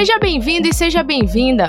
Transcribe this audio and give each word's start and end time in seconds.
Seja 0.00 0.18
bem-vindo 0.18 0.66
e 0.66 0.72
seja 0.72 1.02
bem-vinda! 1.02 1.68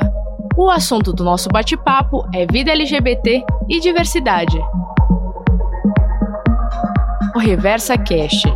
O 0.56 0.70
assunto 0.70 1.12
do 1.12 1.22
nosso 1.22 1.50
bate-papo 1.50 2.26
é 2.34 2.46
vida 2.50 2.72
LGBT 2.72 3.44
e 3.68 3.78
diversidade. 3.82 4.58
O 7.36 7.40
Reversa 7.40 7.98
Cast. 7.98 8.48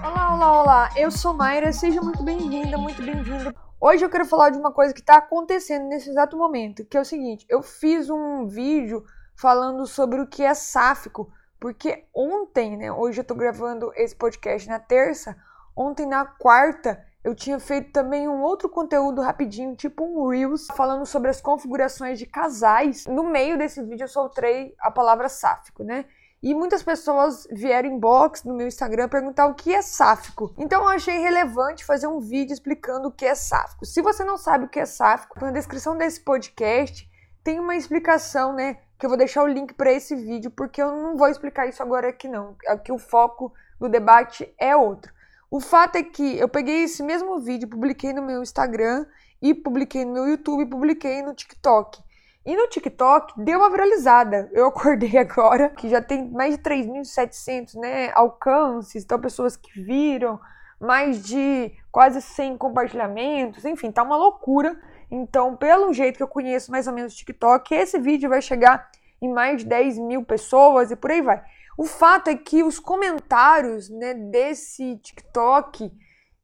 Olá, 0.00 0.36
olá, 0.36 0.62
olá! 0.62 0.90
Eu 0.94 1.10
sou 1.10 1.34
Mayra, 1.34 1.72
seja 1.72 2.00
muito 2.00 2.22
bem-vinda, 2.22 2.78
muito 2.78 3.02
bem-vindo. 3.02 3.52
Hoje 3.80 4.04
eu 4.04 4.08
quero 4.08 4.26
falar 4.26 4.50
de 4.50 4.58
uma 4.58 4.70
coisa 4.70 4.94
que 4.94 5.00
está 5.00 5.16
acontecendo 5.16 5.88
nesse 5.88 6.08
exato 6.08 6.36
momento, 6.36 6.84
que 6.84 6.96
é 6.96 7.00
o 7.00 7.04
seguinte: 7.04 7.44
eu 7.48 7.64
fiz 7.64 8.08
um 8.08 8.46
vídeo 8.46 9.02
falando 9.34 9.88
sobre 9.88 10.20
o 10.20 10.28
que 10.28 10.44
é 10.44 10.54
sáfico, 10.54 11.28
porque 11.58 12.04
ontem, 12.14 12.76
né? 12.76 12.92
Hoje 12.92 13.22
eu 13.22 13.24
tô 13.24 13.34
gravando 13.34 13.90
esse 13.96 14.14
podcast 14.14 14.68
na 14.68 14.78
terça. 14.78 15.36
Ontem, 15.78 16.04
na 16.04 16.26
quarta, 16.26 17.00
eu 17.22 17.36
tinha 17.36 17.60
feito 17.60 17.92
também 17.92 18.28
um 18.28 18.42
outro 18.42 18.68
conteúdo 18.68 19.22
rapidinho, 19.22 19.76
tipo 19.76 20.02
um 20.02 20.28
Reels, 20.28 20.66
falando 20.74 21.06
sobre 21.06 21.30
as 21.30 21.40
configurações 21.40 22.18
de 22.18 22.26
casais. 22.26 23.06
No 23.06 23.22
meio 23.22 23.56
desse 23.56 23.80
vídeo 23.84 24.02
eu 24.02 24.08
soltei 24.08 24.74
a 24.80 24.90
palavra 24.90 25.28
sáfico, 25.28 25.84
né? 25.84 26.04
E 26.42 26.52
muitas 26.52 26.82
pessoas 26.82 27.46
vieram 27.52 27.90
inbox 27.90 28.42
no 28.42 28.54
meu 28.54 28.66
Instagram 28.66 29.08
perguntar 29.08 29.46
o 29.46 29.54
que 29.54 29.72
é 29.72 29.80
sáfico. 29.80 30.52
Então 30.58 30.82
eu 30.82 30.88
achei 30.88 31.18
relevante 31.18 31.84
fazer 31.84 32.08
um 32.08 32.18
vídeo 32.18 32.54
explicando 32.54 33.06
o 33.06 33.12
que 33.12 33.24
é 33.24 33.36
sáfico. 33.36 33.86
Se 33.86 34.02
você 34.02 34.24
não 34.24 34.36
sabe 34.36 34.64
o 34.64 34.68
que 34.68 34.80
é 34.80 34.86
sáfico, 34.86 35.38
na 35.40 35.52
descrição 35.52 35.96
desse 35.96 36.20
podcast 36.20 37.08
tem 37.44 37.60
uma 37.60 37.76
explicação, 37.76 38.52
né? 38.52 38.78
que 38.98 39.06
eu 39.06 39.10
vou 39.10 39.16
deixar 39.16 39.44
o 39.44 39.46
link 39.46 39.74
para 39.74 39.92
esse 39.92 40.16
vídeo, 40.16 40.50
porque 40.50 40.82
eu 40.82 40.90
não 40.90 41.16
vou 41.16 41.28
explicar 41.28 41.68
isso 41.68 41.80
agora 41.80 42.08
aqui 42.08 42.26
não. 42.26 42.56
Aqui 42.66 42.90
o 42.90 42.98
foco 42.98 43.52
do 43.78 43.88
debate 43.88 44.52
é 44.58 44.74
outro. 44.74 45.16
O 45.50 45.60
fato 45.60 45.96
é 45.96 46.02
que 46.02 46.38
eu 46.38 46.46
peguei 46.46 46.84
esse 46.84 47.02
mesmo 47.02 47.38
vídeo, 47.40 47.68
publiquei 47.68 48.12
no 48.12 48.22
meu 48.22 48.42
Instagram 48.42 49.06
e 49.40 49.54
publiquei 49.54 50.04
no 50.04 50.12
meu 50.12 50.28
YouTube 50.28 50.66
publiquei 50.66 51.22
no 51.22 51.32
TikTok. 51.32 52.02
E 52.44 52.54
no 52.54 52.68
TikTok 52.68 53.32
deu 53.42 53.58
uma 53.58 53.70
viralizada. 53.70 54.50
Eu 54.52 54.66
acordei 54.68 55.16
agora 55.16 55.70
que 55.70 55.88
já 55.88 56.02
tem 56.02 56.30
mais 56.30 56.56
de 56.56 56.62
3.700 56.62 57.74
né, 57.80 58.10
alcances, 58.14 59.04
então 59.04 59.18
pessoas 59.18 59.56
que 59.56 59.80
viram, 59.80 60.38
mais 60.78 61.22
de 61.22 61.72
quase 61.90 62.20
100 62.20 62.58
compartilhamentos, 62.58 63.64
enfim, 63.64 63.90
tá 63.90 64.02
uma 64.02 64.16
loucura. 64.16 64.78
Então, 65.10 65.56
pelo 65.56 65.94
jeito 65.94 66.18
que 66.18 66.22
eu 66.22 66.28
conheço 66.28 66.70
mais 66.70 66.86
ou 66.86 66.92
menos 66.92 67.14
o 67.14 67.16
TikTok, 67.16 67.74
esse 67.74 67.98
vídeo 67.98 68.28
vai 68.28 68.42
chegar 68.42 68.90
em 69.20 69.32
mais 69.32 69.62
de 69.62 69.66
10 69.66 69.98
mil 69.98 70.22
pessoas 70.22 70.90
e 70.90 70.96
por 70.96 71.10
aí 71.10 71.22
vai. 71.22 71.42
O 71.78 71.84
fato 71.84 72.28
é 72.28 72.34
que 72.34 72.64
os 72.64 72.80
comentários 72.80 73.88
né, 73.88 74.12
desse 74.12 74.96
TikTok, 74.96 75.92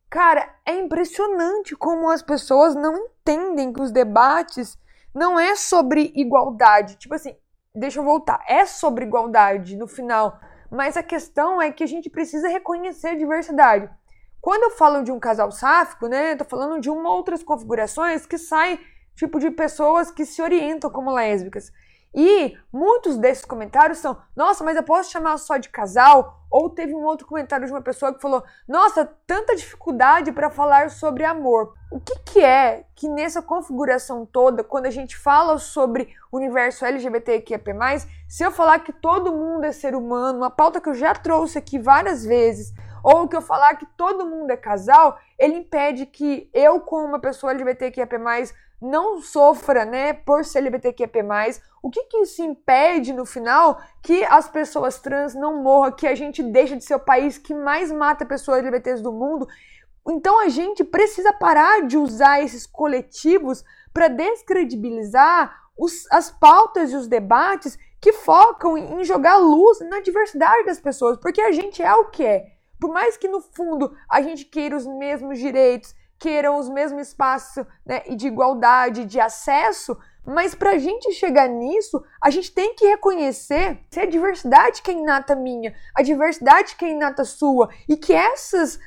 cara, 0.09 0.49
é 0.65 0.77
impressionante 0.79 1.75
como 1.75 2.09
as 2.09 2.23
pessoas 2.23 2.77
não 2.77 2.97
entendem 2.97 3.73
que 3.73 3.83
os 3.83 3.91
debates 3.91 4.79
não 5.13 5.37
é 5.37 5.57
sobre 5.57 6.13
igualdade. 6.15 6.95
Tipo 6.99 7.17
assim, 7.17 7.37
deixa 7.75 7.99
eu 7.99 8.05
voltar, 8.05 8.45
é 8.49 8.65
sobre 8.65 9.07
igualdade 9.07 9.77
no 9.77 9.89
final, 9.89 10.39
mas 10.71 10.97
a 10.97 11.03
questão 11.03 11.61
é 11.61 11.73
que 11.73 11.83
a 11.83 11.89
gente 11.89 12.09
precisa 12.09 12.47
reconhecer 12.47 13.09
a 13.09 13.17
diversidade. 13.17 13.91
Quando 14.41 14.63
eu 14.63 14.71
falo 14.71 15.03
de 15.03 15.11
um 15.11 15.19
casal 15.19 15.51
sáfico, 15.51 16.07
né, 16.07 16.37
tô 16.37 16.45
falando 16.45 16.81
de 16.81 16.89
uma 16.89 17.11
outras 17.11 17.43
configurações 17.43 18.25
que 18.25 18.39
saem 18.39 18.79
tipo 19.17 19.41
de 19.41 19.51
pessoas 19.51 20.13
que 20.13 20.25
se 20.25 20.41
orientam 20.41 20.91
como 20.91 21.11
lésbicas. 21.11 21.73
E 22.15 22.57
muitos 22.73 23.17
desses 23.17 23.45
comentários 23.45 23.99
são: 23.99 24.17
"Nossa, 24.37 24.63
mas 24.63 24.77
eu 24.77 24.83
posso 24.83 25.11
chamar 25.11 25.37
só 25.39 25.57
de 25.57 25.69
casal?" 25.69 26.41
Ou 26.51 26.71
teve 26.71 26.95
um 26.95 27.03
outro 27.05 27.27
comentário 27.27 27.67
de 27.67 27.73
uma 27.73 27.83
pessoa 27.83 28.15
que 28.15 28.23
falou: 28.23 28.45
"Nossa, 28.69 29.05
tanta 29.27 29.57
dificuldade 29.57 30.31
para 30.31 30.49
falar 30.49 30.91
sobre 30.91 31.25
amor". 31.25 31.75
O 31.91 31.99
que 31.99 32.19
que 32.21 32.41
é 32.41 32.85
que 32.95 33.09
nessa 33.09 33.43
configuração 33.43 34.25
toda, 34.25 34.63
quando 34.63 34.87
a 34.87 34.91
gente 34.91 35.17
fala 35.17 35.59
sobre 35.59 36.15
o 36.31 36.37
universo 36.37 36.85
LGBTQIA+, 36.85 37.61
se 38.29 38.45
eu 38.45 38.53
falar 38.53 38.79
que 38.81 38.93
todo 38.93 39.33
mundo 39.33 39.65
é 39.65 39.73
ser 39.73 39.97
humano, 39.97 40.39
uma 40.39 40.51
pauta 40.51 40.81
que 40.81 40.89
eu 40.89 40.95
já 40.95 41.15
trouxe 41.15 41.59
aqui 41.59 41.79
várias 41.79 42.25
vezes, 42.25 42.73
ou 43.03 43.29
que 43.29 43.37
eu 43.37 43.43
falar 43.43 43.75
que 43.75 43.87
todo 43.97 44.27
mundo 44.27 44.51
é 44.51 44.57
casal, 44.57 45.19
ele 45.39 45.57
impede 45.57 46.07
que 46.07 46.49
eu, 46.55 46.81
como 46.81 47.07
uma 47.07 47.19
pessoa 47.19 47.53
LGBTQIA+, 47.53 48.09
não 48.85 49.21
sofra, 49.21 49.85
né, 49.85 50.13
por 50.13 50.45
ser 50.45 50.59
LGBTQIA+. 50.59 51.11
O 51.83 51.91
que 51.91 52.05
que 52.05 52.19
isso 52.19 52.43
impede, 52.43 53.13
no 53.13 53.25
final, 53.27 53.81
que 54.03 54.25
as 54.25 54.49
pessoas 54.49 54.99
trans 55.01 55.35
não 55.35 55.63
morram, 55.63 55.93
que 55.93 56.07
a 56.07 56.15
gente 56.15 56.43
deixe 56.43 56.77
de 56.77 56.85
ser 56.85 56.95
o 56.95 57.01
país 57.01 57.39
que 57.39 57.55
mais 57.55 57.91
mata 57.91 58.27
pessoas 58.27 58.59
LGBTs 58.59 59.03
do 59.03 59.13
mundo? 59.13 59.49
Então 60.09 60.41
a 60.41 60.49
gente 60.49 60.85
precisa 60.85 61.33
parar 61.33 61.87
de 61.87 61.97
usar 61.97 62.43
esses 62.43 62.67
coletivos 62.67 63.65
para 63.93 64.09
descredibilizar 64.09 65.55
os, 65.77 66.07
as 66.13 66.31
pautas 66.31 66.93
e 66.93 66.97
os 66.97 67.07
debates 67.07 67.79
que 68.01 68.13
focam 68.13 68.77
em 68.77 69.03
jogar 69.03 69.39
luz 69.39 69.81
na 69.81 70.01
diversidade 70.01 70.67
das 70.67 70.79
pessoas, 70.79 71.17
porque 71.17 71.41
a 71.41 71.53
gente 71.53 71.83
é 71.83 71.95
o 71.95 72.11
que 72.11 72.25
é. 72.25 72.47
Por 72.79 72.93
mais 72.93 73.17
que 73.17 73.29
no 73.29 73.41
fundo 73.41 73.97
a 74.11 74.21
gente 74.21 74.45
queira 74.45 74.77
os 74.77 74.87
mesmos 74.87 75.39
direitos, 75.39 75.95
queiram 76.19 76.59
os 76.59 76.69
mesmos 76.69 77.09
espaços 77.09 77.65
né, 77.85 78.01
de 78.17 78.27
igualdade, 78.27 79.05
de 79.05 79.21
acesso, 79.21 79.97
mas 80.27 80.55
para 80.55 80.71
a 80.71 80.79
gente 80.79 81.13
chegar 81.13 81.49
nisso, 81.49 82.03
a 82.21 82.31
gente 82.31 82.51
tem 82.53 82.75
que 82.75 82.87
reconhecer 82.87 83.79
se 83.91 84.01
a 84.01 84.07
diversidade 84.07 84.81
que 84.81 84.91
é 84.91 84.95
inata 84.95 85.37
minha, 85.37 85.75
a 85.95 86.03
diversidade 86.03 86.77
que 86.77 86.85
é 86.85 86.91
inata 86.91 87.25
sua, 87.25 87.69
e 87.87 87.97
que 87.97 88.13
essas, 88.13 88.79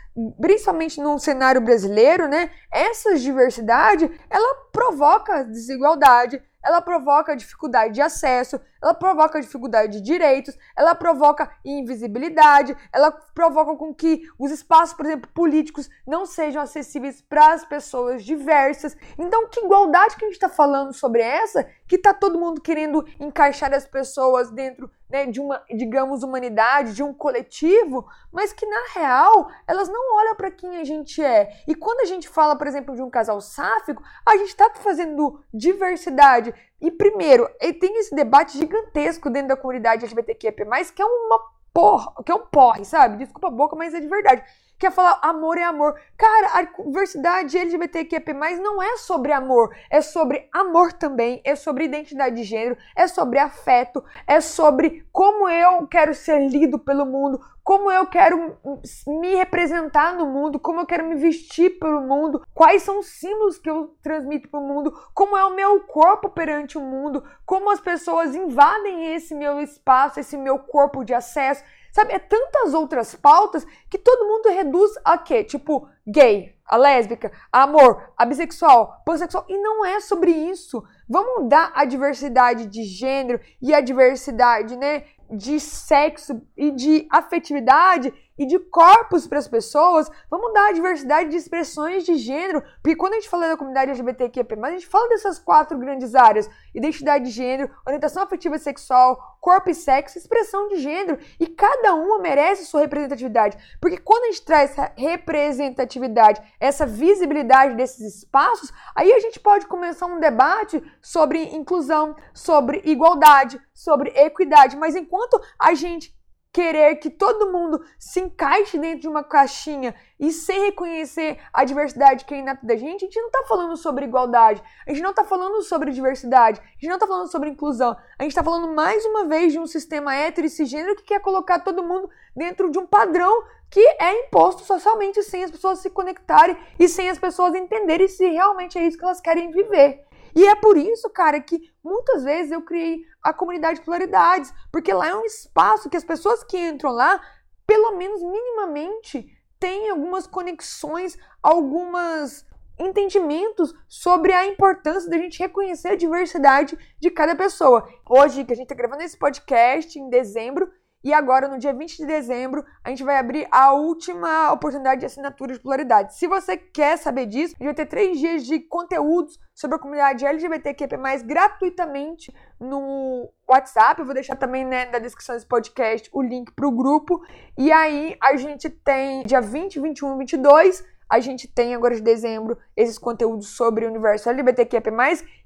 principalmente 0.41 0.99
no 0.99 1.19
cenário 1.19 1.61
brasileiro, 1.61 2.27
né, 2.27 2.49
essa 2.71 3.15
diversidade, 3.15 4.09
ela 4.29 4.55
provoca 4.71 5.43
desigualdade, 5.43 6.41
ela 6.63 6.81
provoca 6.81 7.35
dificuldade 7.35 7.93
de 7.93 8.01
acesso, 8.01 8.59
ela 8.81 8.93
provoca 8.93 9.39
dificuldade 9.39 9.93
de 9.93 10.01
direitos, 10.01 10.57
ela 10.75 10.93
provoca 10.93 11.49
invisibilidade, 11.63 12.75
ela 12.91 13.11
provoca 13.11 13.75
com 13.75 13.93
que 13.93 14.23
os 14.37 14.51
espaços, 14.51 14.95
por 14.95 15.05
exemplo, 15.05 15.29
políticos 15.33 15.89
não 16.05 16.25
sejam 16.25 16.61
acessíveis 16.61 17.21
para 17.21 17.53
as 17.53 17.65
pessoas 17.65 18.23
diversas. 18.23 18.95
Então, 19.17 19.47
que 19.49 19.61
igualdade 19.61 20.15
que 20.15 20.25
a 20.25 20.27
gente 20.27 20.35
está 20.35 20.49
falando 20.49 20.93
sobre 20.93 21.21
essa? 21.21 21.63
Que 21.87 21.95
está 21.95 22.13
todo 22.13 22.39
mundo 22.39 22.61
querendo 22.61 23.05
encaixar 23.19 23.73
as 23.73 23.85
pessoas 23.85 24.51
dentro 24.51 24.89
né, 25.09 25.25
de 25.25 25.39
uma, 25.39 25.63
digamos, 25.69 26.23
humanidade, 26.23 26.93
de 26.93 27.03
um 27.03 27.13
coletivo, 27.13 28.05
mas 28.31 28.51
que 28.51 28.65
na 28.65 28.87
real 28.93 29.49
elas 29.67 29.87
não 29.87 30.17
olham 30.17 30.35
para 30.35 30.51
quem 30.51 30.77
a 30.77 30.83
gente 30.83 31.23
é. 31.23 31.63
E 31.67 31.73
quando 31.73 32.01
a 32.01 32.05
gente 32.05 32.27
fala, 32.27 32.57
por 32.57 32.67
exemplo, 32.67 32.95
de 32.95 33.01
um 33.01 33.09
casal 33.09 33.39
sáfico, 33.39 34.03
a 34.25 34.37
gente 34.37 34.49
está 34.49 34.69
fazendo 34.75 35.41
diversidade. 35.53 36.53
E 36.81 36.91
primeiro, 36.91 37.49
tem 37.79 37.97
esse 37.99 38.13
debate 38.13 38.57
gigantesco 38.57 39.29
dentro 39.29 39.49
da 39.49 39.57
comunidade 39.57 40.05
LGBTQIA+, 40.05 40.53
que 40.93 41.01
é 41.01 41.05
uma 41.05 41.39
porra, 41.73 42.11
que 42.25 42.31
é 42.31 42.35
um 42.35 42.45
porre, 42.45 42.83
sabe? 42.85 43.17
Desculpa 43.17 43.47
a 43.47 43.51
boca, 43.51 43.75
mas 43.75 43.93
é 43.93 43.99
de 43.99 44.07
verdade 44.07 44.43
quer 44.77 44.91
falar 44.91 45.19
amor 45.21 45.57
é 45.57 45.63
amor. 45.63 45.99
Cara, 46.17 46.49
a 46.53 46.61
diversidade 46.83 47.57
LGBTQIA+, 47.57 48.21
não 48.61 48.81
é 48.81 48.97
sobre 48.97 49.31
amor, 49.31 49.75
é 49.89 50.01
sobre 50.01 50.47
amor 50.53 50.93
também, 50.93 51.41
é 51.43 51.55
sobre 51.55 51.85
identidade 51.85 52.35
de 52.35 52.43
gênero, 52.43 52.77
é 52.95 53.07
sobre 53.07 53.39
afeto, 53.39 54.03
é 54.25 54.39
sobre 54.41 55.07
como 55.11 55.49
eu 55.49 55.87
quero 55.87 56.13
ser 56.13 56.39
lido 56.47 56.79
pelo 56.79 57.05
mundo, 57.05 57.39
como 57.67 57.91
eu 57.91 58.07
quero 58.07 58.57
me 59.05 59.35
representar 59.35 60.15
no 60.15 60.25
mundo, 60.25 60.57
como 60.57 60.79
eu 60.79 60.85
quero 60.85 61.05
me 61.05 61.15
vestir 61.15 61.77
pelo 61.77 61.99
mundo, 61.99 62.41
quais 62.53 62.81
são 62.83 62.99
os 62.99 63.07
símbolos 63.07 63.57
que 63.57 63.69
eu 63.69 63.93
transmito 64.01 64.47
para 64.47 64.59
o 64.59 64.63
mundo, 64.63 64.93
como 65.13 65.35
é 65.35 65.43
o 65.43 65.53
meu 65.53 65.81
corpo 65.81 66.29
perante 66.29 66.77
o 66.77 66.81
mundo, 66.81 67.21
como 67.45 67.69
as 67.69 67.81
pessoas 67.81 68.33
invadem 68.33 69.13
esse 69.13 69.35
meu 69.35 69.59
espaço, 69.59 70.17
esse 70.17 70.37
meu 70.37 70.59
corpo 70.59 71.03
de 71.03 71.13
acesso. 71.13 71.61
Sabe, 71.97 72.13
é 72.13 72.19
tantas 72.19 72.75
outras 72.75 73.15
pautas 73.15 73.65
que 73.89 73.97
todo 73.97 74.27
mundo 74.27 74.49
reduz 74.49 74.91
a 75.03 75.17
quê? 75.17 75.43
Tipo, 75.43 75.89
gay, 76.05 76.55
a 76.63 76.77
lésbica, 76.77 77.31
a 77.51 77.63
amor, 77.63 78.13
a 78.15 78.23
bissexual, 78.23 79.01
pansexual. 79.03 79.47
E 79.49 79.57
não 79.57 79.83
é 79.83 79.99
sobre 79.99 80.29
isso. 80.29 80.83
Vamos 81.09 81.49
dar 81.49 81.71
a 81.73 81.85
diversidade 81.85 82.67
de 82.67 82.83
gênero 82.83 83.39
e 83.59 83.73
a 83.73 83.81
diversidade, 83.81 84.77
né, 84.77 85.05
de 85.27 85.59
sexo 85.59 86.39
e 86.55 86.69
de 86.69 87.07
afetividade 87.11 88.13
e 88.37 88.45
de 88.45 88.59
corpos 88.59 89.27
para 89.27 89.39
as 89.39 89.47
pessoas, 89.47 90.09
vamos 90.29 90.53
dar 90.53 90.69
a 90.69 90.71
diversidade 90.71 91.29
de 91.29 91.37
expressões 91.37 92.05
de 92.05 92.15
gênero, 92.15 92.63
porque 92.81 92.95
quando 92.95 93.13
a 93.13 93.15
gente 93.15 93.29
fala 93.29 93.47
da 93.47 93.57
comunidade 93.57 93.91
LGBTQIA+, 93.91 94.45
a 94.63 94.71
gente 94.71 94.87
fala 94.87 95.09
dessas 95.09 95.39
quatro 95.39 95.77
grandes 95.77 96.15
áreas, 96.15 96.49
identidade 96.73 97.25
de 97.25 97.31
gênero, 97.31 97.69
orientação 97.85 98.23
afetiva 98.23 98.57
sexual, 98.57 99.37
corpo 99.41 99.69
e 99.69 99.75
sexo, 99.75 100.17
expressão 100.17 100.67
de 100.67 100.77
gênero, 100.77 101.17
e 101.39 101.47
cada 101.47 101.95
uma 101.95 102.19
merece 102.19 102.65
sua 102.65 102.81
representatividade, 102.81 103.57
porque 103.79 103.97
quando 103.97 104.23
a 104.23 104.27
gente 104.27 104.43
traz 104.43 104.71
essa 104.71 104.91
representatividade, 104.95 106.41
essa 106.59 106.85
visibilidade 106.85 107.75
desses 107.75 108.17
espaços, 108.17 108.71
aí 108.95 109.11
a 109.13 109.19
gente 109.19 109.39
pode 109.39 109.67
começar 109.67 110.05
um 110.05 110.19
debate 110.19 110.81
sobre 111.01 111.43
inclusão, 111.55 112.15
sobre 112.33 112.81
igualdade, 112.85 113.59
sobre 113.73 114.09
equidade, 114.09 114.75
mas 114.75 114.95
enquanto 114.95 115.39
a 115.59 115.73
gente 115.73 116.16
querer 116.57 116.95
que 116.95 117.11
todo 117.11 117.51
mundo 117.51 117.85
se 117.99 118.19
encaixe 118.19 118.79
dentro 118.79 119.01
de 119.01 119.07
uma 119.07 119.23
caixinha 119.23 119.93
e 120.19 120.31
sem 120.31 120.59
reconhecer 120.61 121.37
a 121.53 121.63
diversidade 121.63 122.25
que 122.25 122.33
é 122.33 122.39
inata 122.39 122.65
da 122.65 122.75
gente, 122.75 123.05
a 123.05 123.07
gente 123.07 123.21
não 123.21 123.29
tá 123.29 123.43
falando 123.47 123.77
sobre 123.77 124.05
igualdade, 124.05 124.63
a 124.87 124.89
gente 124.89 125.03
não 125.03 125.13
tá 125.13 125.23
falando 125.23 125.61
sobre 125.61 125.91
diversidade, 125.91 126.59
a 126.59 126.79
gente 126.81 126.89
não 126.89 126.97
tá 126.97 127.05
falando 127.05 127.31
sobre 127.31 127.51
inclusão, 127.51 127.95
a 128.17 128.23
gente 128.23 128.33
tá 128.33 128.43
falando 128.43 128.73
mais 128.73 129.05
uma 129.05 129.25
vez 129.25 129.53
de 129.53 129.59
um 129.59 129.67
sistema 129.67 130.15
hétero 130.15 130.47
e 130.47 130.49
cisgênero 130.49 130.95
que 130.95 131.03
quer 131.03 131.19
colocar 131.19 131.59
todo 131.59 131.83
mundo 131.83 132.09
dentro 132.35 132.71
de 132.71 132.79
um 132.79 132.87
padrão 132.87 133.43
que 133.69 133.85
é 133.99 134.25
imposto 134.25 134.63
socialmente 134.63 135.21
sem 135.21 135.43
as 135.43 135.51
pessoas 135.51 135.77
se 135.77 135.91
conectarem 135.91 136.57
e 136.79 136.89
sem 136.89 137.07
as 137.07 137.19
pessoas 137.19 137.53
entenderem 137.53 138.07
se 138.07 138.27
realmente 138.27 138.79
é 138.79 138.87
isso 138.87 138.97
que 138.97 139.05
elas 139.05 139.21
querem 139.21 139.51
viver. 139.51 140.06
E 140.35 140.47
é 140.47 140.55
por 140.55 140.77
isso, 140.77 141.09
cara, 141.09 141.39
que 141.39 141.71
muitas 141.83 142.23
vezes 142.23 142.51
eu 142.51 142.61
criei 142.61 143.03
a 143.21 143.33
comunidade 143.33 143.79
de 143.79 143.85
pluralidades, 143.85 144.53
porque 144.71 144.93
lá 144.93 145.07
é 145.07 145.15
um 145.15 145.25
espaço 145.25 145.89
que 145.89 145.97
as 145.97 146.03
pessoas 146.03 146.43
que 146.43 146.57
entram 146.57 146.91
lá, 146.91 147.21
pelo 147.65 147.97
menos 147.97 148.21
minimamente, 148.21 149.25
têm 149.59 149.89
algumas 149.89 150.27
conexões, 150.27 151.17
algumas 151.41 152.45
entendimentos 152.79 153.73
sobre 153.87 154.31
a 154.31 154.45
importância 154.45 155.09
da 155.09 155.17
gente 155.17 155.39
reconhecer 155.39 155.89
a 155.89 155.95
diversidade 155.95 156.77
de 156.99 157.09
cada 157.09 157.35
pessoa. 157.35 157.87
Hoje, 158.07 158.45
que 158.45 158.53
a 158.53 158.55
gente 158.55 158.65
está 158.65 158.75
gravando 158.75 159.01
esse 159.01 159.17
podcast 159.17 159.97
em 159.97 160.09
dezembro, 160.09 160.71
e 161.03 161.13
agora, 161.13 161.47
no 161.47 161.57
dia 161.57 161.73
20 161.73 161.97
de 161.97 162.05
dezembro, 162.05 162.65
a 162.83 162.89
gente 162.89 163.03
vai 163.03 163.17
abrir 163.17 163.47
a 163.51 163.71
última 163.71 164.51
oportunidade 164.51 165.01
de 165.01 165.05
assinatura 165.05 165.53
de 165.53 165.59
pluralidade. 165.59 166.15
Se 166.15 166.27
você 166.27 166.57
quer 166.57 166.97
saber 166.97 167.27
disso, 167.27 167.55
a 167.55 167.63
gente 167.63 167.67
vai 167.67 167.73
ter 167.73 167.85
três 167.85 168.19
dias 168.19 168.45
de 168.45 168.59
conteúdos 168.59 169.39
sobre 169.53 169.77
a 169.77 169.79
comunidade 169.79 170.25
LGBTQP+, 170.25 170.97
gratuitamente 171.23 172.35
no 172.59 173.31
WhatsApp. 173.47 173.99
Eu 173.99 174.05
vou 174.05 174.13
deixar 174.15 174.35
também 174.35 174.65
né, 174.65 174.85
na 174.85 174.99
descrição 174.99 175.35
desse 175.35 175.47
podcast 175.47 176.09
o 176.11 176.21
link 176.21 176.51
para 176.53 176.67
o 176.67 176.71
grupo. 176.71 177.21
E 177.57 177.71
aí, 177.71 178.17
a 178.21 178.35
gente 178.35 178.69
tem 178.69 179.23
dia 179.23 179.39
20, 179.39 179.79
21 179.79 180.15
e 180.15 180.17
22 180.17 180.97
a 181.09 181.21
gente 181.21 181.47
tem 181.47 181.73
agora 181.73 181.95
de 181.95 182.01
dezembro 182.01 182.57
esses 182.75 182.97
conteúdos 182.97 183.55
sobre 183.55 183.85
o 183.85 183.89
universo 183.89 184.29
LGBTQIA+, 184.29 184.81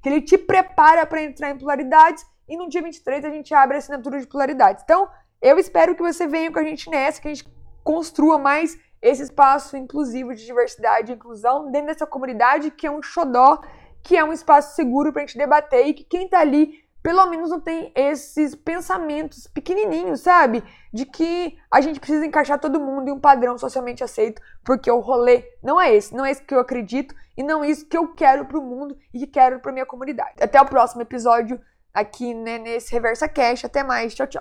que 0.01 0.09
ele 0.09 0.21
te 0.21 0.36
prepara 0.36 1.06
para 1.06 1.21
entrar 1.21 1.51
em 1.51 1.57
polaridades, 1.59 2.25
e 2.50 2.57
no 2.57 2.68
dia 2.68 2.81
23 2.81 3.24
a 3.24 3.30
gente 3.30 3.53
abre 3.53 3.75
a 3.75 3.77
assinatura 3.77 4.19
de 4.19 4.27
polaridades. 4.27 4.83
Então, 4.83 5.07
eu 5.41 5.57
espero 5.57 5.95
que 5.95 6.01
você 6.01 6.27
venha 6.27 6.51
com 6.51 6.59
a 6.59 6.63
gente 6.63 6.89
nessa, 6.89 7.21
que 7.21 7.27
a 7.27 7.33
gente 7.33 7.49
construa 7.83 8.38
mais 8.38 8.77
esse 9.01 9.23
espaço 9.23 9.75
inclusivo 9.75 10.33
de 10.35 10.45
diversidade 10.45 11.11
e 11.11 11.15
inclusão 11.15 11.71
dentro 11.71 11.88
dessa 11.88 12.05
comunidade 12.05 12.69
que 12.69 12.85
é 12.85 12.91
um 12.91 13.01
xodó, 13.01 13.59
que 14.03 14.15
é 14.15 14.23
um 14.23 14.31
espaço 14.31 14.75
seguro 14.75 15.11
para 15.11 15.23
a 15.23 15.25
gente 15.25 15.38
debater 15.38 15.88
e 15.88 15.93
que 15.93 16.03
quem 16.03 16.25
está 16.25 16.39
ali 16.39 16.81
pelo 17.01 17.25
menos 17.25 17.49
não 17.49 17.59
tem 17.59 17.91
esses 17.95 18.53
pensamentos 18.53 19.47
pequenininhos, 19.47 20.21
sabe? 20.21 20.63
De 20.93 21.03
que 21.03 21.57
a 21.71 21.81
gente 21.81 21.99
precisa 21.99 22.23
encaixar 22.23 22.59
todo 22.59 22.79
mundo 22.79 23.09
em 23.09 23.11
um 23.11 23.19
padrão 23.19 23.57
socialmente 23.57 24.03
aceito, 24.03 24.39
porque 24.63 24.91
o 24.91 24.99
rolê 24.99 25.43
não 25.63 25.81
é 25.81 25.95
esse, 25.95 26.15
não 26.15 26.23
é 26.23 26.29
esse 26.29 26.43
que 26.43 26.53
eu 26.53 26.59
acredito 26.59 27.15
e 27.35 27.41
não 27.41 27.63
é 27.63 27.69
isso 27.69 27.88
que 27.88 27.97
eu 27.97 28.13
quero 28.13 28.45
para 28.45 28.59
o 28.59 28.61
mundo 28.61 28.95
e 29.11 29.19
que 29.19 29.27
quero 29.27 29.59
para 29.59 29.71
minha 29.71 29.85
comunidade. 29.85 30.35
Até 30.39 30.61
o 30.61 30.65
próximo 30.65 31.01
episódio 31.01 31.59
aqui 31.93 32.33
né, 32.33 32.57
nesse 32.57 32.91
Reversa 32.91 33.27
Cash. 33.27 33.65
Até 33.65 33.83
mais, 33.83 34.13
tchau, 34.13 34.27
tchau. 34.27 34.29